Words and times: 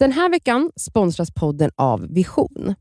Den 0.00 0.12
här 0.12 0.28
veckan 0.30 0.70
sponsras 0.76 1.30
podden 1.34 1.70
av 1.76 2.06
Vision. 2.14 2.74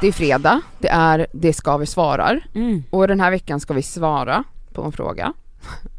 Det 0.00 0.08
är 0.08 0.12
fredag, 0.12 0.60
det 0.78 0.88
är 0.88 1.26
Det 1.32 1.52
ska 1.52 1.76
vi 1.76 1.86
svarar 1.86 2.46
Mm. 2.54 2.82
och 2.90 3.08
den 3.08 3.20
här 3.20 3.30
veckan 3.30 3.60
ska 3.60 3.74
vi 3.74 3.82
svara 3.82 4.44
på 4.72 4.82
en 4.82 4.92
fråga. 4.92 5.32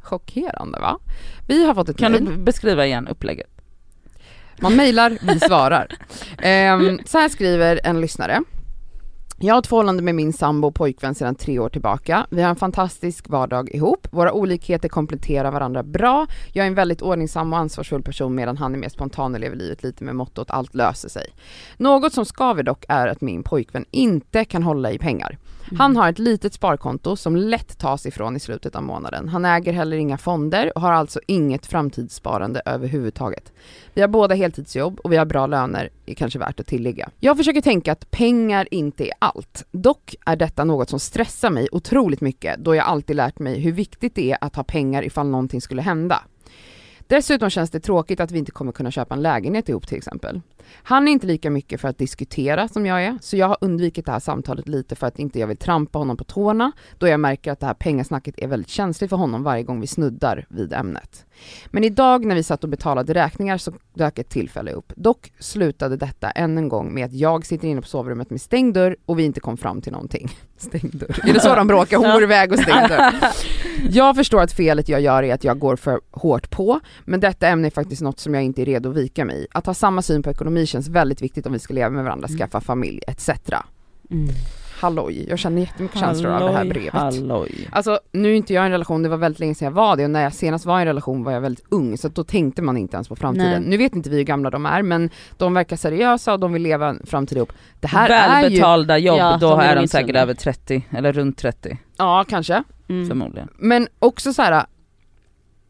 Chockerande 0.03 0.79
va? 0.79 0.99
Vi 1.47 1.65
har 1.65 1.73
fått 1.73 1.89
ett 1.89 1.97
Kan 1.97 2.11
mejl. 2.11 2.25
du 2.25 2.37
beskriva 2.37 2.85
igen 2.85 3.07
upplägget? 3.07 3.47
Man 4.61 4.75
mejlar, 4.75 5.17
vi 5.21 5.39
svarar. 5.39 5.87
Ehm, 6.37 6.99
så 7.05 7.17
här 7.17 7.29
skriver 7.29 7.79
en 7.83 8.01
lyssnare. 8.01 8.41
Jag 9.39 9.53
har 9.53 9.59
ett 9.59 9.67
förhållande 9.67 10.03
med 10.03 10.15
min 10.15 10.33
sambo 10.33 10.67
och 10.67 10.75
pojkvän 10.75 11.15
sedan 11.15 11.35
tre 11.35 11.59
år 11.59 11.69
tillbaka. 11.69 12.27
Vi 12.29 12.41
har 12.41 12.49
en 12.49 12.55
fantastisk 12.55 13.29
vardag 13.29 13.75
ihop. 13.75 14.07
Våra 14.11 14.33
olikheter 14.33 14.89
kompletterar 14.89 15.51
varandra 15.51 15.83
bra. 15.83 16.27
Jag 16.53 16.63
är 16.63 16.67
en 16.67 16.75
väldigt 16.75 17.01
ordningsam 17.01 17.53
och 17.53 17.59
ansvarsfull 17.59 18.03
person 18.03 18.35
medan 18.35 18.57
han 18.57 18.73
är 18.73 18.77
mer 18.77 18.89
spontan 18.89 19.33
och 19.33 19.39
lever 19.39 19.55
livet 19.55 19.83
lite 19.83 20.03
med 20.03 20.15
mottot 20.15 20.51
allt 20.51 20.75
löser 20.75 21.09
sig. 21.09 21.27
Något 21.77 22.13
som 22.13 22.25
skaver 22.25 22.63
dock 22.63 22.85
är 22.87 23.07
att 23.07 23.21
min 23.21 23.43
pojkvän 23.43 23.85
inte 23.91 24.45
kan 24.45 24.63
hålla 24.63 24.91
i 24.91 24.97
pengar. 24.97 25.37
Mm. 25.67 25.79
Han 25.79 25.95
har 25.95 26.09
ett 26.09 26.19
litet 26.19 26.53
sparkonto 26.53 27.15
som 27.15 27.35
lätt 27.35 27.77
tas 27.77 28.05
ifrån 28.05 28.35
i 28.35 28.39
slutet 28.39 28.75
av 28.75 28.83
månaden. 28.83 29.29
Han 29.29 29.45
äger 29.45 29.73
heller 29.73 29.97
inga 29.97 30.17
fonder 30.17 30.71
och 30.75 30.81
har 30.81 30.91
alltså 30.91 31.19
inget 31.27 31.65
framtidssparande 31.65 32.61
överhuvudtaget. 32.65 33.53
Vi 33.93 34.01
har 34.01 34.07
båda 34.07 34.35
heltidsjobb 34.35 34.99
och 34.99 35.11
vi 35.11 35.17
har 35.17 35.25
bra 35.25 35.47
löner, 35.47 35.89
är 36.05 36.13
kanske 36.13 36.39
värt 36.39 36.59
att 36.59 36.67
tillägga. 36.67 37.09
Jag 37.19 37.37
försöker 37.37 37.61
tänka 37.61 37.91
att 37.91 38.11
pengar 38.11 38.67
inte 38.71 39.07
är 39.07 39.13
allt. 39.19 39.65
Dock 39.71 40.15
är 40.25 40.35
detta 40.35 40.63
något 40.63 40.89
som 40.89 40.99
stressar 40.99 41.49
mig 41.49 41.67
otroligt 41.71 42.21
mycket 42.21 42.59
då 42.59 42.75
jag 42.75 42.85
alltid 42.85 43.15
lärt 43.15 43.39
mig 43.39 43.59
hur 43.59 43.71
viktigt 43.71 44.15
det 44.15 44.31
är 44.31 44.37
att 44.41 44.55
ha 44.55 44.63
pengar 44.63 45.03
ifall 45.03 45.27
någonting 45.27 45.61
skulle 45.61 45.81
hända. 45.81 46.21
Dessutom 47.07 47.49
känns 47.49 47.69
det 47.69 47.79
tråkigt 47.79 48.19
att 48.19 48.31
vi 48.31 48.39
inte 48.39 48.51
kommer 48.51 48.71
kunna 48.71 48.91
köpa 48.91 49.15
en 49.15 49.21
lägenhet 49.21 49.69
ihop 49.69 49.87
till 49.87 49.97
exempel. 49.97 50.41
Han 50.83 51.07
är 51.07 51.11
inte 51.11 51.27
lika 51.27 51.49
mycket 51.49 51.81
för 51.81 51.87
att 51.87 51.97
diskutera 51.97 52.67
som 52.67 52.85
jag 52.85 53.03
är, 53.03 53.17
så 53.21 53.37
jag 53.37 53.47
har 53.47 53.57
undvikit 53.61 54.05
det 54.05 54.11
här 54.11 54.19
samtalet 54.19 54.67
lite 54.67 54.95
för 54.95 55.07
att 55.07 55.19
inte 55.19 55.39
jag 55.39 55.47
vill 55.47 55.57
trampa 55.57 55.99
honom 55.99 56.17
på 56.17 56.23
tårna, 56.23 56.71
då 56.97 57.07
jag 57.07 57.19
märker 57.19 57.51
att 57.51 57.59
det 57.59 57.65
här 57.65 57.73
pengasnacket 57.73 58.35
är 58.37 58.47
väldigt 58.47 58.69
känsligt 58.69 59.09
för 59.09 59.17
honom 59.17 59.43
varje 59.43 59.63
gång 59.63 59.81
vi 59.81 59.87
snuddar 59.87 60.45
vid 60.49 60.73
ämnet. 60.73 61.25
Men 61.67 61.83
idag 61.83 62.25
när 62.25 62.35
vi 62.35 62.43
satt 62.43 62.63
och 62.63 62.69
betalade 62.69 63.13
räkningar 63.13 63.57
så 63.57 63.73
dök 63.95 64.19
ett 64.19 64.29
tillfälle 64.29 64.71
upp. 64.71 64.93
Dock 64.95 65.31
slutade 65.39 65.97
detta 65.97 66.31
än 66.31 66.57
en 66.57 66.69
gång 66.69 66.93
med 66.93 67.05
att 67.05 67.13
jag 67.13 67.45
sitter 67.45 67.67
inne 67.67 67.81
på 67.81 67.87
sovrummet 67.87 68.29
med 68.29 68.41
stängd 68.41 68.73
dörr 68.73 68.95
och 69.05 69.19
vi 69.19 69.23
inte 69.23 69.39
kom 69.39 69.57
fram 69.57 69.81
till 69.81 69.91
någonting. 69.91 70.29
Stängd 70.57 70.95
dörr. 70.95 71.29
Är 71.29 71.33
det 71.33 71.39
så 71.39 71.55
de 71.55 71.67
bråkar? 71.67 71.97
Hon 71.97 72.11
går 72.11 72.23
iväg 72.23 72.51
och 72.51 72.59
stängd 72.59 72.89
dörr. 72.89 73.13
Jag 73.89 74.15
förstår 74.15 74.41
att 74.41 74.51
felet 74.51 74.89
jag 74.89 75.01
gör 75.01 75.23
är 75.23 75.33
att 75.33 75.43
jag 75.43 75.59
går 75.59 75.75
för 75.75 76.01
hårt 76.11 76.49
på, 76.49 76.79
men 77.05 77.19
detta 77.19 77.47
ämne 77.47 77.67
är 77.67 77.71
faktiskt 77.71 78.01
något 78.01 78.19
som 78.19 78.33
jag 78.33 78.43
inte 78.43 78.61
är 78.61 78.65
redo 78.65 78.89
att 78.89 78.97
vika 78.97 79.25
mig 79.25 79.43
i. 79.43 79.47
Att 79.51 79.65
ha 79.65 79.73
samma 79.73 80.01
syn 80.01 80.23
på 80.23 80.29
ekonomi 80.29 80.65
känns 80.65 80.87
väldigt 80.87 81.21
viktigt 81.21 81.45
om 81.45 81.53
vi 81.53 81.59
ska 81.59 81.73
leva 81.73 81.89
med 81.89 82.03
varandra, 82.03 82.27
skaffa 82.27 82.61
familj 82.61 83.01
etc. 83.07 83.29
Mm. 84.11 84.29
Halloj, 84.79 85.25
jag 85.29 85.39
känner 85.39 85.61
jättemycket 85.61 85.99
känslor 85.99 86.31
av 86.31 86.39
det 86.51 86.57
här 86.57 86.65
brevet. 86.65 86.93
Halloj. 86.93 87.69
Alltså 87.71 87.99
nu 88.11 88.31
är 88.31 88.35
inte 88.35 88.53
jag 88.53 88.63
i 88.63 88.65
en 88.65 88.71
relation, 88.71 89.03
det 89.03 89.09
var 89.09 89.17
väldigt 89.17 89.39
länge 89.39 89.55
sedan 89.55 89.65
jag 89.65 89.71
var 89.71 89.95
det 89.95 90.03
och 90.03 90.09
när 90.09 90.23
jag 90.23 90.33
senast 90.33 90.65
var 90.65 90.79
i 90.79 90.81
en 90.81 90.87
relation 90.87 91.23
var 91.23 91.31
jag 91.31 91.41
väldigt 91.41 91.65
ung 91.69 91.97
så 91.97 92.07
då 92.07 92.23
tänkte 92.23 92.61
man 92.61 92.77
inte 92.77 92.95
ens 92.97 93.07
på 93.07 93.15
framtiden. 93.15 93.61
Nej. 93.61 93.69
Nu 93.69 93.77
vet 93.77 93.95
inte 93.95 94.09
vi 94.09 94.15
hur 94.17 94.23
gamla 94.23 94.49
de 94.49 94.65
är 94.65 94.81
men 94.81 95.09
de 95.37 95.53
verkar 95.53 95.75
seriösa 95.75 96.33
och 96.33 96.39
de 96.39 96.53
vill 96.53 96.61
leva 96.61 96.87
en 96.89 97.01
framtid 97.05 97.37
ihop. 97.37 97.53
Det 97.79 97.87
här 97.87 98.09
är 98.09 98.37
ju, 98.37 98.43
Välbetalda 98.43 98.97
jobb, 98.97 99.17
Ja, 99.17 99.37
då 99.41 99.55
är 99.55 99.61
är 99.61 99.75
de 99.81 99.87
säkert 99.87 100.15
över 100.15 100.33
30, 100.33 100.87
eller 100.91 101.13
runt 101.13 101.37
30 101.37 101.77
ja 101.97 102.25
kanske, 102.29 102.63
Mm. 102.89 103.07
förmodligen. 103.07 103.49
men 103.57 103.87
också 103.99 104.33
så 104.33 104.41
här. 104.41 104.65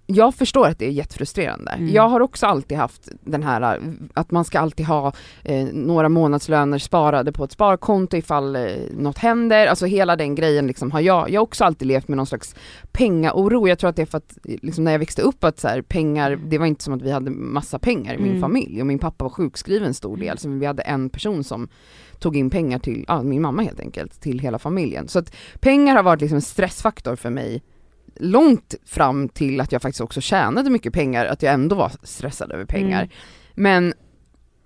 Jag 0.08 0.36
förstår 0.36 0.68
att 0.68 0.80
det 0.80 0.86
är 0.86 0.90
jättefrustrerande. 0.92 1.72
Mm. 1.72 1.94
Jag 1.94 2.10
har 2.10 2.20
också 2.20 2.46
alltid 2.46 2.78
haft 2.78 3.10
den 3.22 3.44
här 3.44 3.82
att 4.14 4.32
man 4.32 4.46
ska 4.46 4.60
alltid 4.60 4.86
ha 4.86 5.14
eh, 5.44 5.66
några 5.74 6.10
månadslöner 6.10 6.78
sparade 6.78 7.32
på 7.32 7.44
ett 7.44 7.52
sparkonto 7.52 8.18
ifall 8.18 8.56
eh, 8.56 8.64
något 8.92 9.18
händer. 9.18 9.68
Alltså 9.68 9.86
hela 9.86 10.16
den 10.16 10.36
grejen 10.36 10.68
liksom 10.68 10.92
har 10.92 11.00
jag, 11.00 11.30
jag 11.30 11.42
har 11.42 11.44
också 11.44 11.64
alltid 11.64 11.88
levt 11.88 12.08
med 12.08 12.18
någon 12.18 12.26
slags 12.26 12.56
pengaoro. 12.92 13.68
Jag 13.68 13.80
tror 13.80 13.90
att 13.90 13.96
det 13.96 14.02
är 14.02 14.06
för 14.06 14.18
att 14.18 14.38
eh, 14.46 14.56
liksom 14.62 14.84
när 14.84 14.92
jag 14.92 15.00
växte 15.00 15.22
upp 15.22 15.44
att 15.44 15.60
så 15.60 15.68
här, 15.68 15.82
pengar, 15.82 16.36
det 16.36 16.58
var 16.58 16.66
inte 16.66 16.84
som 16.84 16.94
att 16.94 17.02
vi 17.02 17.12
hade 17.12 17.32
massa 17.32 17.80
pengar 17.80 18.14
i 18.14 18.18
min 18.18 18.36
Mm. 18.36 18.42
familj 18.42 18.82
och 18.82 18.88
min 18.88 19.00
pappa 19.00 19.24
var 19.24 19.30
sjukskriven 19.30 19.88
en 19.88 19.94
stor 19.94 20.18
del 20.18 20.38
så 20.38 20.50
vi 20.50 20.66
hade 20.66 20.82
en 20.82 21.10
person 21.10 21.44
som 21.44 21.68
tog 22.20 22.36
in 22.36 22.50
pengar 22.50 22.80
till, 22.80 23.06
ja 23.08 23.22
min 23.24 23.42
mamma 23.42 23.62
helt 23.62 23.80
enkelt, 23.80 24.22
till 24.22 24.40
hela 24.40 24.60
familjen. 24.60 25.08
Så 25.08 25.20
att 25.20 25.36
pengar 25.60 25.96
har 25.96 26.04
varit 26.04 26.22
liksom 26.22 26.36
en 26.36 26.42
stressfaktor 26.42 27.16
för 27.16 27.30
mig 27.30 27.64
långt 28.20 28.76
fram 28.86 29.30
till 29.30 29.62
att 29.62 29.72
jag 29.72 29.82
faktiskt 29.82 30.02
också 30.02 30.22
tjänade 30.22 30.70
mycket 30.70 30.94
pengar, 30.94 31.26
att 31.26 31.42
jag 31.42 31.54
ändå 31.54 31.76
var 31.76 31.92
stressad 32.04 32.52
över 32.52 32.66
pengar. 32.66 33.02
Mm. 33.02 33.14
Men 33.56 33.94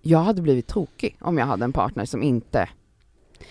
jag 0.02 0.20
hade 0.20 0.42
blivit 0.42 0.68
tokig 0.68 1.18
om 1.22 1.38
jag 1.38 1.46
hade 1.46 1.64
en 1.64 1.74
partner 1.74 2.06
som 2.06 2.24
inte 2.24 2.70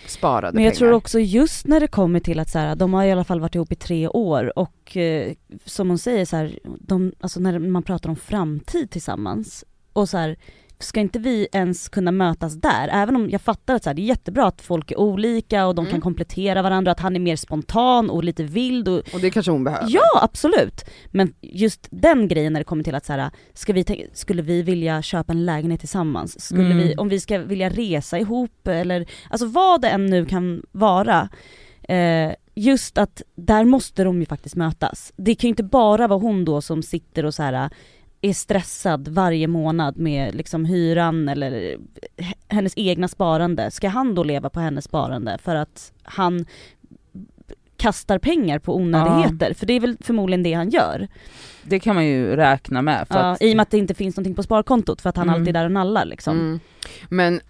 sparade 0.06 0.54
Men 0.54 0.64
jag 0.64 0.72
pengar. 0.72 0.78
tror 0.78 0.92
också 0.92 1.20
just 1.20 1.66
när 1.66 1.80
det 1.80 1.88
kommer 1.88 2.20
till 2.20 2.38
att 2.38 2.48
så 2.48 2.58
här, 2.58 2.76
de 2.76 2.94
har 2.94 3.04
i 3.04 3.12
alla 3.12 3.24
fall 3.24 3.40
varit 3.40 3.54
ihop 3.54 3.72
i 3.72 3.74
tre 3.74 4.08
år 4.08 4.58
och 4.58 4.96
eh, 4.96 5.32
som 5.64 5.88
hon 5.88 5.98
säger 5.98 6.24
så 6.24 6.36
här, 6.36 6.58
de, 6.80 7.12
alltså 7.20 7.40
när 7.40 7.58
man 7.58 7.82
pratar 7.82 8.10
om 8.10 8.16
framtid 8.16 8.90
tillsammans 8.90 9.64
och 9.92 10.08
så 10.08 10.16
här, 10.16 10.36
ska 10.80 11.00
inte 11.00 11.18
vi 11.18 11.48
ens 11.52 11.88
kunna 11.88 12.12
mötas 12.12 12.54
där? 12.54 12.88
Även 12.92 13.16
om 13.16 13.30
jag 13.30 13.40
fattar 13.40 13.74
att 13.74 13.82
så 13.84 13.90
här, 13.90 13.94
det 13.94 14.02
är 14.02 14.04
jättebra 14.06 14.46
att 14.46 14.60
folk 14.60 14.90
är 14.90 14.98
olika 15.00 15.66
och 15.66 15.74
de 15.74 15.80
Mm. 15.80 15.90
kan 15.92 16.00
komplettera 16.00 16.62
varandra, 16.62 16.92
att 16.92 17.00
han 17.00 17.16
är 17.16 17.20
mer 17.20 17.36
spontan 17.36 18.10
och 18.10 18.24
lite 18.24 18.42
vild 18.44 18.88
och 18.88 18.94
Och 19.14 19.20
det 19.20 19.30
kanske 19.30 19.52
hon 19.52 19.64
behöver. 19.64 19.86
Ja 19.90 20.20
absolut! 20.22 20.84
Men 21.06 21.34
just 21.40 21.88
den 21.90 22.28
grejen 22.28 22.52
när 22.52 22.60
det 22.60 22.64
kommer 22.64 22.84
till 22.84 22.94
att 22.94 23.06
så 23.06 23.12
här, 23.12 23.30
ska 23.54 23.72
vi 23.72 24.08
skulle 24.12 24.42
vi 24.42 24.62
vilja 24.62 25.02
köpa 25.02 25.32
en 25.32 25.46
lägenhet 25.46 25.80
tillsammans? 25.80 26.40
Skulle 26.44 26.64
Mm. 26.64 26.78
vi, 26.78 26.94
om 26.96 27.08
vi 27.08 27.20
ska 27.20 27.38
vilja 27.38 27.68
resa 27.68 28.18
ihop 28.18 28.68
eller, 28.68 29.06
alltså 29.30 29.46
vad 29.46 29.80
det 29.80 29.88
än 29.88 30.06
nu 30.06 30.26
kan 30.26 30.62
vara. 30.72 31.28
Eh, 31.88 32.32
just 32.54 32.98
att 32.98 33.22
där 33.36 33.64
måste 33.64 34.04
de 34.04 34.20
ju 34.20 34.26
faktiskt 34.26 34.56
mötas. 34.56 35.12
Det 35.16 35.34
kan 35.34 35.48
ju 35.48 35.50
inte 35.50 35.62
bara 35.62 36.06
vara 36.08 36.18
hon 36.18 36.44
då 36.44 36.60
som 36.60 36.82
sitter 36.82 37.24
och 37.24 37.34
så 37.34 37.42
här 37.42 37.70
är 38.20 38.32
stressad 38.32 39.08
varje 39.08 39.46
månad 39.46 39.96
med 39.96 40.34
liksom 40.34 40.64
hyran 40.64 41.28
eller 41.28 41.76
hennes 42.48 42.72
egna 42.76 43.08
sparande. 43.08 43.70
Ska 43.70 43.88
han 43.88 44.14
då 44.14 44.22
leva 44.24 44.50
på 44.50 44.60
hennes 44.60 44.84
sparande 44.84 45.38
för 45.42 45.54
att 45.56 45.92
han 46.02 46.46
kastar 47.76 48.18
pengar 48.18 48.58
på 48.58 48.76
onödigheter? 48.76 49.54
För 49.54 49.66
det 49.66 49.72
är 49.72 49.80
väl 49.80 49.96
förmodligen 50.00 50.42
det 50.42 50.52
han 50.52 50.70
gör. 50.70 51.08
Det 51.62 51.80
kan 51.80 51.94
man 51.94 52.06
ju 52.06 52.36
räkna 52.36 52.82
med 52.82 53.06
Ja, 53.10 53.16
att, 53.16 53.42
I 53.42 53.52
och 53.52 53.56
med 53.56 53.62
att 53.62 53.70
det 53.70 53.78
inte 53.78 53.94
finns 53.94 54.16
någonting 54.16 54.34
på 54.34 54.42
sparkontot 54.42 55.00
för 55.00 55.08
att 55.10 55.16
han 55.16 55.28
Mm. 55.28 55.40
alltid 55.40 55.48
är 55.56 55.60
där 55.60 55.64
och 55.64 55.72
nallar 55.72 56.04
liksom. 56.04 56.36
Mm. 56.38 56.60
Men 57.08 57.40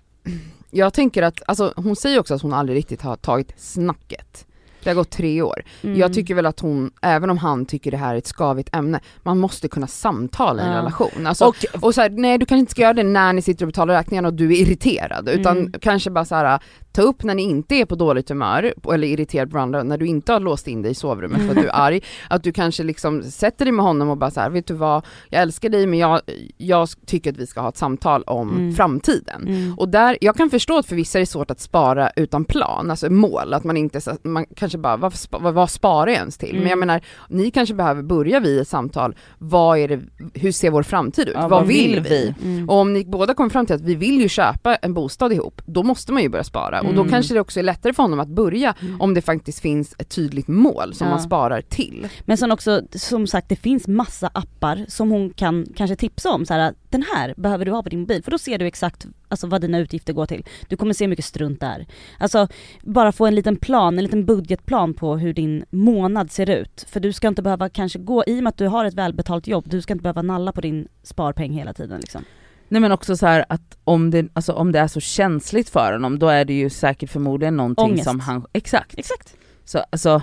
jag 0.70 0.94
tänker 0.94 1.22
att, 1.22 1.42
alltså 1.46 1.72
hon 1.76 1.96
säger 1.96 2.18
också 2.20 2.34
att 2.34 2.42
hon 2.42 2.52
aldrig 2.52 2.78
riktigt 2.78 3.02
har 3.02 3.16
tagit 3.16 3.52
snacket. 3.56 4.46
Det 4.82 4.90
har 4.90 4.94
gått 4.94 5.10
tre 5.10 5.42
år. 5.42 5.62
Mm. 5.82 5.98
Jag 5.98 6.12
tycker 6.14 6.34
väl 6.34 6.46
att 6.46 6.60
hon, 6.60 6.90
även 7.02 7.30
om 7.30 7.38
han 7.38 7.66
tycker 7.66 7.90
det 7.90 7.96
här 7.96 8.14
är 8.14 8.18
ett 8.18 8.26
skavigt 8.26 8.76
ämne, 8.76 9.00
man 9.22 9.38
måste 9.38 9.68
kunna 9.68 9.86
samtala 9.86 10.62
i 10.62 10.66
en 10.66 10.72
Ja. 10.72 10.78
relation. 10.78 11.26
Alltså, 11.26 11.44
och 11.44 11.56
och 11.80 11.94
så 11.94 12.00
här, 12.00 12.10
nej 12.10 12.38
du 12.38 12.46
kanske 12.46 12.60
inte 12.60 12.70
ska 12.72 12.82
göra 12.82 12.94
det 12.94 13.02
när 13.02 13.32
ni 13.32 13.42
sitter 13.42 13.64
och 13.64 13.68
betalar 13.68 13.94
räkningarna 13.94 14.28
och 14.28 14.34
du 14.34 14.46
är 14.52 14.56
irriterad, 14.60 15.28
utan 15.28 15.58
Mm. 15.58 15.72
kanske 15.80 16.10
bara 16.10 16.24
så 16.24 16.34
här 16.34 16.60
ta 16.98 17.02
upp 17.04 17.22
när 17.22 17.34
ni 17.34 17.42
inte 17.42 17.74
är 17.74 17.84
på 17.84 17.94
dåligt 17.94 18.28
humör 18.28 18.74
eller 18.94 19.08
irriterad 19.08 19.50
på 19.50 19.54
varandra, 19.54 19.82
när 19.82 19.98
du 19.98 20.06
inte 20.06 20.32
har 20.32 20.40
låst 20.40 20.68
in 20.68 20.82
dig 20.82 20.90
i 20.90 20.94
sovrummet 20.94 21.38
för 21.40 21.44
att 21.46 21.52
Mm. 21.52 21.62
du 21.62 21.68
är 21.68 21.74
arg, 21.74 22.00
att 22.30 22.42
du 22.42 22.52
kanske 22.52 22.82
liksom 22.82 23.22
sätter 23.22 23.64
dig 23.64 23.72
med 23.72 23.84
honom 23.84 24.08
och 24.10 24.16
bara 24.16 24.30
så 24.30 24.40
här, 24.40 24.50
vet 24.50 24.66
du 24.66 24.74
vad, 24.74 25.04
jag 25.30 25.42
älskar 25.42 25.68
dig 25.68 25.86
men 25.86 25.98
jag, 25.98 26.20
jag 26.56 26.88
tycker 27.06 27.30
att 27.32 27.36
vi 27.38 27.46
ska 27.46 27.60
ha 27.60 27.68
ett 27.68 27.76
samtal 27.76 28.22
om 28.22 28.48
Mm. 28.50 28.72
framtiden. 28.74 29.48
Mm. 29.48 29.74
Och 29.78 29.88
där, 29.88 30.18
jag 30.20 30.36
kan 30.36 30.50
förstå 30.50 30.78
att 30.78 30.86
för 30.86 30.96
vissa 30.96 31.18
är 31.18 31.20
det 31.20 31.26
svårt 31.26 31.50
att 31.50 31.60
spara 31.60 32.10
utan 32.16 32.44
plan, 32.44 32.90
alltså 32.90 33.10
mål, 33.10 33.54
att 33.54 33.64
man 33.64 33.76
inte, 33.76 34.00
man 34.22 34.46
kanske 34.56 34.78
bara, 34.78 34.96
vad, 34.96 35.14
vad, 35.30 35.54
vad 35.54 35.70
sparar 35.70 36.06
jag 36.06 36.16
ens 36.18 36.38
till? 36.38 36.52
Men 36.54 36.62
jag 36.62 36.72
Mm. 36.72 36.78
menar, 36.80 37.00
ni 37.28 37.50
kanske 37.50 37.74
behöver 37.74 38.02
börja 38.02 38.40
vid 38.40 38.60
ett 38.60 38.68
samtal, 38.68 39.14
vad 39.38 39.78
är 39.78 39.88
det, 39.88 40.00
hur 40.34 40.52
ser 40.52 40.70
vår 40.70 40.82
framtid 40.82 41.28
ut? 41.28 41.34
Ja, 41.34 41.48
vad 41.48 41.66
vill 41.66 42.00
vi? 42.00 42.34
Mm. 42.44 42.68
Och 42.68 42.76
om 42.76 42.92
ni 42.92 43.04
båda 43.04 43.34
kommer 43.34 43.50
fram 43.50 43.66
till 43.66 43.74
att 43.76 43.80
vi 43.82 43.94
vill 43.94 44.20
ju 44.20 44.28
köpa 44.28 44.74
en 44.76 44.94
bostad 44.94 45.32
ihop, 45.32 45.62
då 45.66 45.82
måste 45.82 46.12
man 46.12 46.22
ju 46.22 46.28
börja 46.28 46.44
spara. 46.44 46.82
Och 46.88 46.94
då 46.94 47.00
Mm. 47.00 47.10
kanske 47.12 47.34
det 47.34 47.40
också 47.40 47.58
är 47.60 47.64
lättare 47.64 47.92
för 47.92 48.02
honom 48.02 48.20
att 48.20 48.28
börja 48.28 48.74
Mm. 48.80 49.00
om 49.00 49.14
det 49.14 49.22
faktiskt 49.22 49.60
finns 49.60 49.94
ett 49.98 50.08
tydligt 50.08 50.48
mål 50.48 50.94
som 50.94 51.06
Ja. 51.06 51.10
man 51.10 51.22
sparar 51.22 51.60
till. 51.60 52.08
Men 52.24 52.36
sen 52.36 52.52
också, 52.52 52.82
som 52.92 53.26
sagt 53.26 53.48
det 53.48 53.56
finns 53.56 53.88
massa 53.88 54.30
appar 54.34 54.84
som 54.88 55.10
hon 55.10 55.30
kan 55.30 55.66
kanske 55.76 55.96
tipsa 55.96 56.30
om 56.30 56.46
så 56.46 56.54
här, 56.54 56.74
den 56.90 57.04
här 57.14 57.34
behöver 57.36 57.64
du 57.64 57.70
ha 57.72 57.82
på 57.82 57.88
din 57.88 58.00
mobil 58.00 58.22
för 58.22 58.30
då 58.30 58.38
ser 58.38 58.58
du 58.58 58.66
exakt 58.66 59.06
alltså, 59.28 59.46
vad 59.46 59.60
dina 59.60 59.78
utgifter 59.78 60.12
går 60.12 60.26
till. 60.26 60.44
Du 60.68 60.76
kommer 60.76 60.92
se 60.94 61.04
hur 61.04 61.08
mycket 61.08 61.24
strunt 61.24 61.60
det 61.60 61.66
är. 61.66 61.86
Alltså 62.18 62.48
bara 62.82 63.12
få 63.12 63.26
en 63.26 63.34
liten 63.34 63.56
plan, 63.56 63.98
en 63.98 64.04
liten 64.04 64.26
budgetplan 64.26 64.94
på 64.94 65.16
hur 65.16 65.32
din 65.32 65.64
månad 65.70 66.30
ser 66.30 66.50
ut. 66.50 66.86
För 66.88 67.00
du 67.00 67.12
ska 67.12 67.28
inte 67.28 67.42
behöva 67.42 67.68
kanske 67.68 67.98
gå, 67.98 68.24
i 68.26 68.38
och 68.38 68.42
med 68.42 68.48
att 68.50 68.56
du 68.58 68.66
har 68.66 68.84
ett 68.84 68.94
välbetalt 68.94 69.46
jobb, 69.46 69.64
du 69.68 69.82
ska 69.82 69.92
inte 69.92 70.02
behöva 70.02 70.22
nalla 70.22 70.52
på 70.52 70.60
din 70.60 70.88
sparpeng 71.02 71.52
hela 71.52 71.72
tiden 71.72 72.00
liksom. 72.00 72.24
Nej 72.68 72.80
men 72.80 72.92
också 72.92 73.16
så 73.16 73.26
här 73.26 73.44
att 73.48 73.78
om 73.84 74.10
det, 74.10 74.26
alltså 74.32 74.52
om 74.52 74.72
det 74.72 74.78
är 74.78 74.86
så 74.88 75.00
känsligt 75.00 75.68
för 75.70 75.92
honom 75.92 76.18
då 76.18 76.28
är 76.28 76.44
det 76.44 76.52
ju 76.52 76.70
säkert 76.70 77.10
förmodligen 77.10 77.56
någonting 77.56 77.84
Ångest. 77.84 78.04
som 78.04 78.20
han, 78.20 78.46
exakt. 78.52 78.94
Exakt. 78.98 79.34
Så 79.64 79.78
alltså 79.92 80.22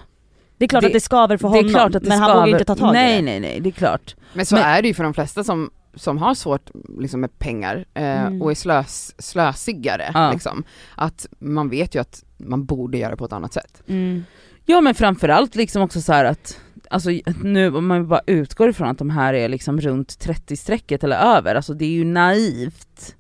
Det 0.58 0.66
är 0.66 0.70
klart 0.70 0.82
Det- 0.82 0.88
att 0.88 0.94
det 0.94 1.00
skaver 1.00 1.38
för 1.38 1.50
det 1.50 1.56
är 1.56 1.58
honom, 1.58 1.72
klart 1.74 1.96
att 1.96 2.04
det 2.04 2.10
men 2.10 2.20
han 2.20 2.30
skaver. 2.30 2.42
vågar 2.46 2.52
inte 2.60 2.66
ta 2.66 2.76
tag 2.76 2.94
nej, 2.94 3.14
i 3.14 3.16
det. 3.16 3.22
Nej 3.26 3.40
nej 3.40 3.60
det 3.60 3.70
är 3.70 3.72
klart. 3.72 4.16
Men 4.34 4.46
så 4.46 4.56
Men- 4.56 4.64
är 4.64 4.82
det 4.82 4.88
ju 4.88 4.94
för 4.94 5.04
de 5.04 5.14
flesta 5.14 5.44
som, 5.44 5.70
som 5.96 6.18
har 6.18 6.34
svårt 6.36 6.70
liksom, 7.00 7.22
med 7.22 7.40
pengar 7.40 7.86
eh, 7.94 8.22
Mm. 8.26 8.42
och 8.42 8.52
är 8.52 8.56
slös, 8.56 9.16
slösigare. 9.22 10.12
Ja. 10.14 10.32
Liksom, 10.32 10.64
att 10.96 11.28
man 11.40 11.70
vet 11.70 11.96
ju 11.96 12.00
att 12.02 12.24
man 12.38 12.66
borde 12.66 12.98
göra 12.98 13.16
på 13.18 13.26
ett 13.26 13.34
annat 13.34 13.54
sätt. 13.54 13.84
Mm. 13.88 14.24
Ja 14.66 14.82
men 14.82 14.96
framförallt 14.96 15.56
liksom 15.56 15.82
också 15.82 16.02
så 16.02 16.14
här 16.14 16.26
att, 16.26 16.60
alltså 16.90 17.10
nu 17.44 17.76
om 17.76 17.88
man 17.88 18.08
bara 18.08 18.22
utgår 18.28 18.70
ifrån 18.70 18.88
att 18.88 18.98
de 18.98 19.10
här 19.10 19.34
är 19.34 19.50
liksom 19.50 19.82
runt 19.82 20.10
30-strecket 20.10 21.04
eller 21.04 21.18
över, 21.18 21.56
alltså 21.56 21.74
det 21.74 21.86
är 21.86 21.90
ju 21.90 22.06
naivt 22.06 23.16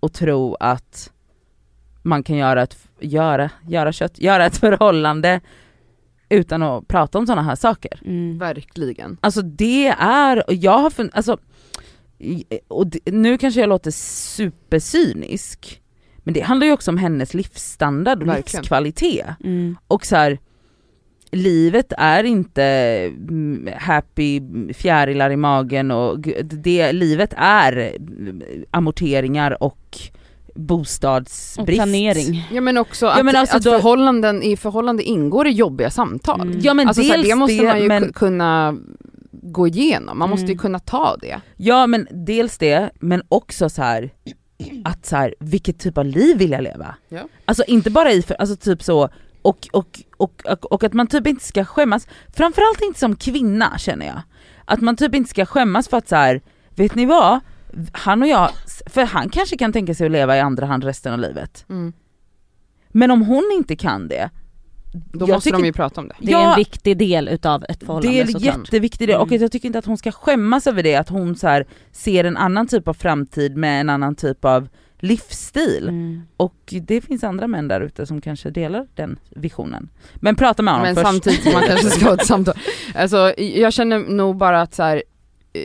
att 0.00 0.14
tro 0.14 0.54
att 0.60 1.12
man 2.02 2.22
kan 2.22 2.36
göra 2.36 2.62
ett, 2.62 2.76
göra, 3.00 3.50
göra 3.68 3.92
kött, 3.92 4.18
göra 4.18 4.46
ett 4.46 4.56
förhållande 4.66 5.40
utan 6.28 6.62
att 6.62 6.88
prata 6.88 7.18
om 7.18 7.26
sådana 7.26 7.42
här 7.42 7.54
saker. 7.54 8.00
Mm. 8.04 8.38
Verkligen. 8.38 9.16
Alltså 9.20 9.42
det 9.42 9.88
är, 9.98 10.46
och 10.46 10.54
jag 10.54 10.78
har 10.78 10.90
funnit, 10.90 11.14
alltså, 11.14 11.38
och 12.68 12.86
det, 12.86 13.00
nu 13.12 13.38
kanske 13.38 13.60
jag 13.60 13.68
låter 13.68 13.90
supercynisk, 13.90 15.82
men 16.18 16.34
det 16.34 16.40
handlar 16.40 16.66
ju 16.66 16.72
också 16.72 16.90
om 16.90 16.98
hennes 16.98 17.34
livsstandard 17.34 18.22
och 18.22 18.28
Verkligen. 18.28 18.60
livskvalitet. 18.60 19.26
Mm. 19.44 19.76
Och 19.86 20.06
så 20.06 20.16
här, 20.16 20.38
livet 21.30 21.92
är 21.98 22.24
inte 22.24 22.62
mm, 23.28 23.68
happy 23.78 24.40
fjärilar 24.74 25.30
i 25.30 25.36
magen 25.36 25.90
och 25.90 26.20
det, 26.42 26.92
livet 26.92 27.34
är 27.36 27.92
mm, 27.96 28.42
amorteringar 28.70 29.62
och 29.62 29.98
bostadsbrist. 30.54 31.58
Och 31.58 31.66
planering. 31.66 32.48
Ja 32.52 32.60
men 32.60 32.76
också 32.76 33.06
att, 33.06 33.16
Ja, 33.18 33.22
men 33.22 33.36
alltså 33.36 33.56
att 33.56 33.62
då- 33.62 33.70
förhållanden, 33.70 34.42
i 34.42 34.56
förhållande 34.56 35.02
ingår 35.02 35.44
det 35.44 35.50
jobbiga 35.50 35.90
samtal. 35.90 36.40
Mm. 36.40 36.58
Ja 36.62 36.74
men 36.74 36.88
alltså, 36.88 37.02
så 37.02 37.08
här, 37.08 37.16
dels 37.16 37.28
det 37.28 37.34
måste 37.34 37.62
man 37.62 37.80
ju 37.82 37.88
men, 37.88 38.04
ku- 38.04 38.12
kunna 38.12 38.76
gå 39.32 39.66
igenom, 39.66 40.18
man 40.18 40.30
måste 40.30 40.46
ju 40.46 40.52
Mm. 40.52 40.58
kunna 40.58 40.78
ta 40.78 41.16
det. 41.20 41.40
Ja 41.56 41.86
men 41.86 42.08
dels 42.10 42.58
det, 42.58 42.90
men 43.00 43.22
också 43.28 43.68
så 43.68 43.82
här 43.82 44.10
att 44.84 45.06
så 45.06 45.16
här, 45.16 45.34
vilket 45.40 45.78
typ 45.78 45.98
av 45.98 46.04
liv 46.04 46.38
vill 46.38 46.50
jag 46.50 46.62
leva? 46.62 46.94
Ja. 47.08 47.20
Alltså 47.44 47.64
inte 47.66 47.90
bara 47.90 48.12
i, 48.12 48.22
för, 48.22 48.34
alltså 48.34 48.56
typ 48.56 48.82
så, 48.82 49.08
och, 49.46 49.68
och, 49.72 50.00
och, 50.16 50.42
och, 50.46 50.72
och 50.72 50.84
att 50.84 50.92
man 50.92 51.06
typ 51.06 51.26
inte 51.26 51.44
ska 51.44 51.64
skämmas, 51.64 52.08
framförallt 52.36 52.80
inte 52.82 52.98
som 53.00 53.16
kvinna 53.16 53.78
känner 53.78 54.06
jag. 54.06 54.20
Att 54.64 54.80
man 54.80 54.96
typ 54.96 55.14
inte 55.14 55.30
ska 55.30 55.46
skämmas 55.46 55.88
för 55.88 55.96
att 55.96 56.08
så 56.08 56.16
här, 56.16 56.40
vet 56.74 56.94
ni 56.94 57.06
vad? 57.06 57.40
Han 57.92 58.22
och 58.22 58.28
jag, 58.28 58.50
för 58.86 59.04
han 59.04 59.28
kanske 59.28 59.56
kan 59.56 59.72
tänka 59.72 59.94
sig 59.94 60.06
att 60.06 60.12
leva 60.12 60.36
i 60.36 60.40
andra 60.40 60.66
hand 60.66 60.84
resten 60.84 61.12
av 61.12 61.18
livet. 61.18 61.64
Mm. 61.68 61.92
Men 62.88 63.10
om 63.10 63.22
hon 63.22 63.50
inte 63.54 63.76
kan 63.76 64.08
det, 64.08 64.30
Då 64.92 65.26
Jag 65.28 65.34
måste 65.34 65.50
tycker- 65.50 65.58
de 65.62 65.66
ju 65.66 65.72
prata 65.72 66.00
om 66.00 66.08
det. 66.08 66.14
Det 66.20 66.32
är 66.32 66.40
Ja. 66.40 66.50
en 66.50 66.56
viktig 66.56 66.98
del 66.98 67.28
utav 67.28 67.64
ett 67.68 67.80
förhållande 67.80 68.08
det 68.16 68.20
är 68.20 68.26
såklart. 68.26 68.56
jätteviktigt 68.56 69.08
det, 69.08 69.16
och 69.16 69.28
Mm. 69.28 69.42
jag 69.42 69.52
tycker 69.52 69.66
inte 69.66 69.78
att 69.78 69.84
hon 69.86 69.98
ska 69.98 70.12
skämmas 70.12 70.66
över 70.66 70.82
det, 70.82 70.96
att 70.96 71.08
hon 71.08 71.36
så 71.36 71.46
här, 71.48 71.66
ser 71.92 72.24
en 72.24 72.36
annan 72.36 72.66
typ 72.66 72.88
av 72.88 72.94
framtid 72.94 73.56
med 73.56 73.80
en 73.80 73.90
annan 73.90 74.14
typ 74.14 74.44
av 74.44 74.68
livsstil. 75.06 75.88
Mm. 75.88 76.22
Och 76.36 76.74
det 76.82 77.00
finns 77.00 77.24
andra 77.24 77.46
män 77.46 77.68
där 77.68 77.80
ute 77.80 78.06
som 78.06 78.20
kanske 78.20 78.50
delar 78.50 78.86
den 78.94 79.18
visionen. 79.30 79.88
Men 80.14 80.36
prata 80.36 80.62
med 80.62 80.74
honom 80.74 80.86
Men 80.86 80.94
först. 80.94 81.06
samtidigt 81.06 81.42
som 81.42 81.52
man 81.52 81.62
kanske 81.66 81.90
ska 81.90 82.04
ha 82.04 82.14
ett 82.14 82.26
samtal. 82.26 82.54
Alltså 82.94 83.34
jag 83.38 83.72
känner 83.72 83.98
nog 83.98 84.36
bara 84.36 84.62
att 84.62 84.74
så 84.74 84.82
här, 84.82 85.02
eh, 85.52 85.62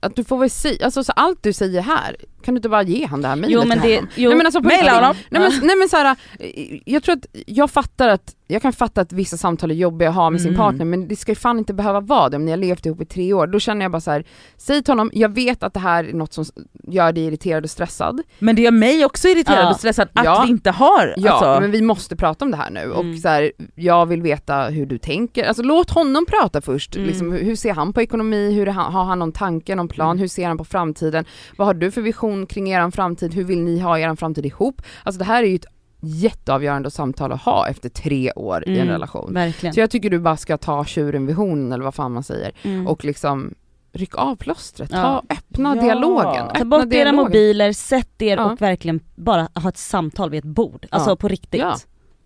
att 0.00 0.16
du 0.16 0.24
får 0.24 0.38
väl 0.38 0.50
säga, 0.50 0.84
alltså 0.84 1.04
så 1.04 1.12
allt 1.12 1.42
du 1.42 1.52
säger 1.52 1.80
här, 1.82 2.16
kan 2.44 2.54
du 2.54 2.58
inte 2.58 2.68
bara 2.68 2.82
ge 2.82 3.06
han 3.06 3.22
det 3.22 3.28
här 3.28 3.36
mejlet 3.36 3.62
Jo 3.62 3.68
men 3.68 3.80
det, 3.80 4.00
jo, 4.14 4.28
Nej 4.28 4.36
men 4.36 4.46
alltså 4.46 4.60
på 4.62 4.68
Maila 4.68 4.94
honom! 4.94 5.16
Nej 5.30 5.42
men, 5.42 5.52
nej 5.66 5.76
men 5.76 5.88
så 5.88 5.96
här, 5.96 6.16
eh, 6.38 6.80
jag 6.84 7.02
tror 7.02 7.12
att, 7.16 7.26
jag 7.46 7.70
fattar 7.70 8.08
att, 8.08 8.34
jag 8.46 8.62
kan 8.62 8.72
fatta 8.72 9.00
att 9.00 9.12
vissa 9.12 9.36
samtal 9.36 9.70
är 9.70 9.74
jobbiga 9.74 10.08
att 10.08 10.14
ha 10.14 10.30
med 10.30 10.40
sin 10.40 10.48
Mm. 10.50 10.58
partner 10.58 10.84
men 10.84 11.08
det 11.08 11.16
ska 11.16 11.32
ju 11.32 11.36
fan 11.36 11.58
inte 11.58 11.74
behöva 11.74 12.00
vara 12.00 12.28
det 12.28 12.36
om 12.36 12.44
ni 12.44 12.50
har 12.50 12.58
levt 12.58 12.86
ihop 12.86 13.00
i 13.00 13.04
tre 13.04 13.32
år. 13.32 13.46
Då 13.46 13.60
känner 13.60 13.84
jag 13.84 13.92
bara 13.92 14.00
så 14.00 14.10
här, 14.10 14.24
säg 14.56 14.82
till 14.82 14.92
honom, 14.92 15.10
jag 15.14 15.34
vet 15.34 15.62
att 15.62 15.74
det 15.74 15.80
här 15.80 16.04
är 16.04 16.12
något 16.12 16.32
som 16.32 16.44
gör 16.88 17.12
dig 17.12 17.24
irriterad 17.24 17.64
och 17.64 17.70
stressad. 17.70 18.22
Men 18.38 18.56
det 18.56 18.62
gör 18.62 18.70
mig 18.70 19.04
också 19.04 19.28
irriterad 19.28 19.58
Ja. 19.64 19.70
och 19.70 19.76
stressad 19.76 20.08
att 20.12 20.24
Ja. 20.24 20.42
vi 20.46 20.50
inte 20.50 20.70
har, 20.70 21.14
Ja, 21.16 21.30
alltså. 21.32 21.60
men 21.60 21.70
vi 21.70 21.82
måste 21.82 22.16
prata 22.16 22.44
om 22.44 22.50
det 22.50 22.56
här 22.56 22.70
nu 22.70 22.80
Mm. 22.80 22.96
och 23.14 23.18
så 23.18 23.28
här, 23.28 23.52
jag 23.74 24.06
vill 24.06 24.22
veta 24.22 24.64
hur 24.64 24.86
du 24.86 24.98
tänker, 24.98 25.44
alltså 25.44 25.62
låt 25.62 25.90
honom 25.90 26.26
prata 26.26 26.60
först. 26.60 26.96
Mm. 26.96 27.08
Liksom, 27.08 27.32
hur, 27.32 27.56
ser 27.56 27.74
han 27.74 27.92
på 27.92 28.02
ekonomi, 28.02 28.52
hur 28.52 28.66
han, 28.66 28.92
har 28.92 29.04
han 29.04 29.18
någon 29.18 29.32
tanke, 29.32 29.74
någon 29.74 29.88
plan, 29.88 30.10
Mm. 30.10 30.18
hur 30.20 30.28
ser 30.28 30.46
han 30.48 30.58
på 30.58 30.64
framtiden, 30.64 31.24
vad 31.56 31.66
har 31.66 31.74
du 31.74 31.90
för 31.90 32.00
vision 32.00 32.33
kring 32.46 32.68
eran 32.70 32.92
framtid, 32.92 33.34
hur 33.34 33.44
vill 33.44 33.60
ni 33.60 33.78
ha 33.80 33.98
eran 33.98 34.16
framtid 34.16 34.46
ihop? 34.46 34.82
Alltså 35.02 35.18
det 35.18 35.24
här 35.24 35.42
är 35.42 35.46
ju 35.46 35.54
ett 35.56 35.66
jätteavgörande 36.00 36.90
samtal 36.90 37.32
att 37.32 37.42
ha 37.42 37.68
efter 37.68 37.88
tre 37.88 38.32
år 38.32 38.64
i 38.68 38.70
en 38.70 38.76
Mm. 38.76 38.88
relation. 38.88 39.34
verkligen. 39.34 39.74
Så 39.74 39.80
jag 39.80 39.90
tycker 39.90 40.10
du 40.10 40.18
bara 40.18 40.36
ska 40.36 40.56
ta 40.56 40.84
tjuren 40.84 41.26
vid 41.26 41.36
hornen 41.36 41.72
eller 41.72 41.84
vad 41.84 41.94
fan 41.94 42.12
man 42.12 42.22
säger 42.22 42.52
Mm. 42.62 42.86
och 42.86 43.04
liksom 43.04 43.54
ryck 43.92 44.14
av 44.18 44.36
plåstret, 44.36 44.90
Ja. 44.92 45.02
ta, 45.02 45.34
öppna 45.34 45.76
Ja. 45.76 45.82
dialogen. 45.82 46.24
Ta 46.34 46.46
Ta 46.48 46.50
öppna 46.50 46.64
bort 46.64 46.80
era 46.84 46.88
dialogen. 46.88 47.16
mobiler, 47.16 47.72
sätt 47.72 48.22
er 48.22 48.36
Ja. 48.36 48.44
och 48.52 48.60
verkligen 48.62 49.00
bara 49.14 49.48
ha 49.54 49.68
ett 49.68 49.76
samtal 49.78 50.30
vid 50.30 50.38
ett 50.38 50.44
bord. 50.44 50.86
Alltså 50.90 51.10
Ja. 51.10 51.16
på 51.16 51.28
riktigt. 51.28 51.60
Ja. 51.60 51.76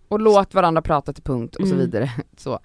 och 0.07 0.19
låt 0.19 0.53
varandra 0.53 0.81
prata 0.81 1.13
till 1.13 1.23
punkt 1.23 1.55
och 1.55 1.67
så 1.67 1.73
Mm. 1.73 1.85
vidare. 1.85 2.11
Så, 2.37 2.59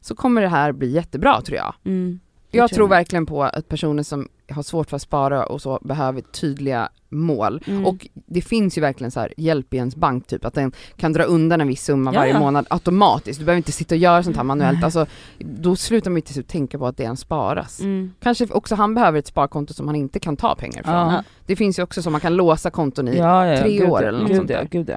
så 0.00 0.14
kommer 0.14 0.42
det 0.42 0.48
här 0.48 0.72
bli 0.72 0.90
jättebra 0.90 1.40
tror 1.40 1.58
jag. 1.58 1.74
Mm. 1.84 2.20
Jag 2.50 2.70
tror 2.70 2.88
verkligen 2.88 3.26
på 3.26 3.42
att 3.42 3.68
personer 3.68 4.02
som 4.02 4.28
har 4.50 4.62
svårt 4.62 4.90
för 4.90 4.96
att 4.96 5.02
spara 5.02 5.46
och 5.46 5.62
så 5.62 5.78
behöver 5.82 6.20
tydliga 6.20 6.88
mål. 7.08 7.62
Mm. 7.66 7.86
Och 7.86 8.08
det 8.14 8.40
finns 8.40 8.78
ju 8.78 8.82
verkligen 8.82 9.10
så 9.10 9.20
här 9.20 9.34
hjälp 9.36 9.74
i 9.74 9.76
ens 9.76 9.96
bank 9.96 10.26
typ, 10.26 10.44
att 10.44 10.54
den 10.54 10.72
kan 10.96 11.12
dra 11.12 11.22
undan 11.22 11.60
en 11.60 11.68
viss 11.68 11.84
summa 11.84 12.12
Ja, 12.14 12.20
varje 12.20 12.32
ja. 12.32 12.38
månad 12.38 12.66
automatiskt. 12.70 13.38
Du 13.38 13.44
behöver 13.44 13.56
inte 13.56 13.72
sitta 13.72 13.94
och 13.94 13.98
göra 13.98 14.22
sånt 14.22 14.36
här 14.36 14.44
manuellt. 14.44 14.84
Alltså, 14.84 15.06
då 15.38 15.76
slutar 15.76 16.10
man 16.10 16.16
ju 16.16 16.20
till 16.20 16.34
slut 16.34 16.48
tänka 16.48 16.78
på 16.78 16.86
att 16.86 16.96
det 16.96 17.02
ens 17.02 17.20
sparas. 17.20 17.80
Mm. 17.80 18.12
Kanske 18.20 18.46
också 18.50 18.74
han 18.74 18.94
behöver 18.94 19.18
ett 19.18 19.26
sparkonto 19.26 19.74
som 19.74 19.86
han 19.86 19.96
inte 19.96 20.20
kan 20.20 20.36
ta 20.36 20.54
pengar 20.54 20.82
från. 20.82 20.94
Ja. 20.94 21.24
Det 21.46 21.56
finns 21.56 21.78
ju 21.78 21.82
också 21.82 22.02
som 22.02 22.12
man 22.12 22.20
kan 22.20 22.36
låsa 22.36 22.70
konton 22.70 23.08
i. 23.08 23.16
Ja, 23.16 23.56
tre 23.60 23.86
år 23.86 24.04
eller 24.04 24.20
något 24.20 24.36
sånt 24.36 24.48
där. 24.48 24.68
Gud. 24.70 24.94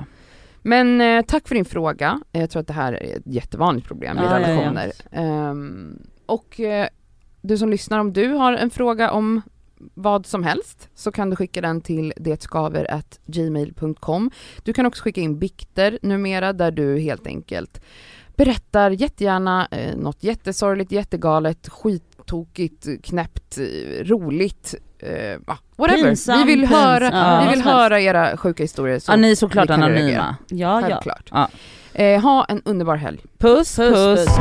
Men 0.61 1.01
eh, 1.01 1.21
tack 1.21 1.47
för 1.47 1.55
din 1.55 1.65
fråga. 1.65 2.21
Jag 2.31 2.49
tror 2.49 2.61
att 2.61 2.67
det 2.67 2.73
här 2.73 2.93
är 2.93 3.17
ett 3.17 3.23
jättevanligt 3.25 3.87
problem 3.87 4.17
i 4.17 4.21
relationer. 4.21 4.91
Ehm, 5.11 5.99
och 6.25 6.59
eh, 6.59 6.87
du 7.41 7.57
som 7.57 7.69
lyssnar, 7.69 7.99
om 7.99 8.13
du 8.13 8.27
har 8.27 8.53
en 8.53 8.69
fråga 8.69 9.11
om 9.11 9.41
vad 9.93 10.25
som 10.25 10.43
helst 10.43 10.89
så 10.95 11.11
kan 11.11 11.29
du 11.29 11.35
skicka 11.35 11.61
den 11.61 11.81
till 11.81 12.13
detskaver.gmail.com. 12.17 14.31
Du 14.63 14.73
kan 14.73 14.85
också 14.85 15.03
skicka 15.03 15.21
in 15.21 15.39
bikter 15.39 15.99
numera 16.01 16.53
där 16.53 16.71
du 16.71 16.99
helt 16.99 17.27
enkelt 17.27 17.81
berättar 18.35 18.91
jättegärna 18.91 19.67
eh, 19.71 19.95
något 19.97 20.23
jättesorgligt, 20.23 20.91
jättegalet, 20.91 21.69
skittokigt, 21.69 22.87
knäppt, 23.03 23.57
eh, 23.57 23.63
roligt, 24.03 24.75
eh, 24.99 25.39
whatever. 25.75 26.03
Pinsamt, 26.03 26.47
vi 26.47 26.55
vill, 26.55 26.65
höra, 26.65 27.05
ja, 27.05 27.41
vi 27.43 27.49
vill 27.55 27.61
höra 27.63 28.01
era 28.01 28.37
sjuka 28.37 28.63
historier. 28.63 28.99
Så 28.99 29.11
ja 29.11 29.15
ni 29.15 29.31
är 29.31 29.35
såklart 29.35 29.69
anonyma. 29.69 29.99
reagera. 29.99 30.35
Ja, 30.49 30.81
ja. 30.81 30.83
Självklart. 30.87 31.29
Ja. 31.31 31.49
Eh, 31.93 32.21
ha 32.21 32.45
en 32.45 32.61
underbar 32.65 32.95
helg. 32.95 33.19
Puss, 33.37 33.75
Puss, 33.75 33.93
puss. 33.93 34.25
puss. 34.25 34.37